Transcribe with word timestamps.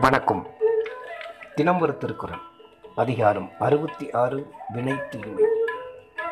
வணக்கம். 0.00 0.46
தினம் 1.54 1.80
ஒரு 1.80 1.96
திருக்குறள் 1.96 2.38
அதிகாரம் 2.96 3.50
அறுபத்தி 3.58 4.10
ஆறு 4.10 4.50
வினை 4.68 4.94
தீமை 5.10 5.44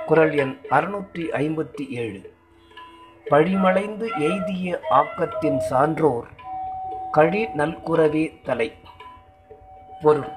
குரல் 0.06 0.38
எண் 0.38 0.58
அறுநூற்றி 0.70 1.30
ஐம்பத்தி 1.32 1.88
ஏழு 1.88 2.34
பழிமலைந்து 3.30 4.20
எய்திய 4.20 4.80
ஆக்கத்தின் 4.90 5.56
சான்றோர் 5.56 6.26
கழி 7.10 7.46
நல்குறவே 7.46 8.40
தலை. 8.42 8.72
பொருள். 10.02 10.28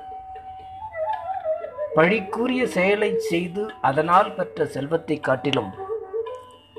பழிக்குரிய 1.95 2.63
செயலைச் 2.63 3.19
செய்து 3.19 3.71
அதனால் 3.81 4.35
பெற்ற 4.35 4.65
செல்வத்தைக் 4.65 5.23
காட்டிலும் 5.23 5.73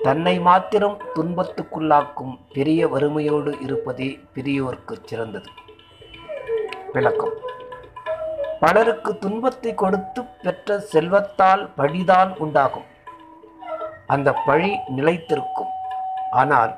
தன்னை 0.03 0.41
மாத்திரம் 0.41 0.99
துன்பத்துக்குள்ளாக்கும் 1.15 2.39
பெரிய 2.53 2.89
வறுமையோடு 2.89 3.61
இருப்பதே 3.61 4.21
பெரியோர்க்கு 4.35 4.97
சிறந்தது. 5.05 5.49
விளக்கம். 6.95 7.35
பலருக்கு 8.63 9.11
துன்பத்தை 9.19 9.71
கொடுத்து 9.83 10.21
பெற்ற 10.43 10.77
செல்வத்தால் 10.93 11.63
பழிதான் 11.79 12.31
உண்டாகும். 12.45 12.89
அந்த 14.15 14.29
பழி 14.47 14.71
நிலைத்திருக்கும். 14.97 15.71
ஆனால் 16.41 16.73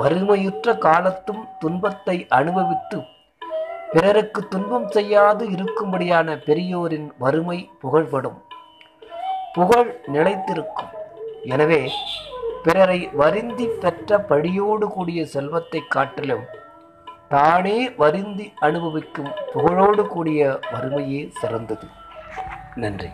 வறுமையுற்ற 0.00 0.74
காலத்தும் 0.86 1.42
துன்பத்தை 1.62 2.16
அனுபவித்து 2.38 2.98
பிறருக்கு 3.94 4.40
துன்பம் 4.48 4.88
செய்யாது 4.96 5.44
இருக்கும்படியான 5.56 6.36
பெரியோரின் 6.48 7.08
வறுமை 7.24 7.58
புகழ்படும். 7.82 8.38
புகழ் 9.56 9.90
நிலைத்திருக்கும். 10.14 10.92
எனவே 11.54 11.82
பிறரை 12.64 13.00
வருந்தி 13.20 13.66
பெற்ற 13.82 14.18
பழியோடு 14.32 14.88
கூடிய 14.96 15.20
செல்வத்தை 15.34 15.82
காட்டிலும் 15.96 16.46
தானே 17.34 17.90
வருந்தி 17.90 18.52
அனுபவிக்கும் 18.60 19.28
புகழோடு 19.54 20.02
கூடிய 20.06 20.58
வறுமையே 20.72 21.20
சிறந்தது. 21.40 21.86
நன்றி. 22.74 23.08